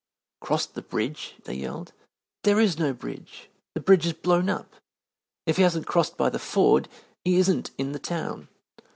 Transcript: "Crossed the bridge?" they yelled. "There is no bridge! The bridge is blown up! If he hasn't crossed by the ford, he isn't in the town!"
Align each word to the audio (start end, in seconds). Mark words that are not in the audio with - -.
"Crossed 0.39 0.73
the 0.73 0.81
bridge?" 0.81 1.35
they 1.43 1.53
yelled. 1.53 1.93
"There 2.43 2.59
is 2.59 2.79
no 2.79 2.91
bridge! 2.91 3.51
The 3.75 3.79
bridge 3.81 4.07
is 4.07 4.13
blown 4.13 4.49
up! 4.49 4.73
If 5.45 5.57
he 5.57 5.61
hasn't 5.61 5.85
crossed 5.85 6.17
by 6.17 6.29
the 6.31 6.39
ford, 6.39 6.89
he 7.23 7.35
isn't 7.37 7.69
in 7.77 7.91
the 7.91 7.99
town!" 7.99 8.47